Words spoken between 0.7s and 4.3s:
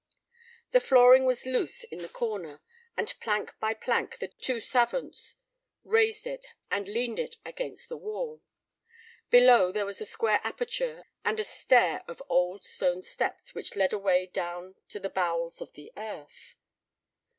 The flooring was loose in the corner, and plank by plank the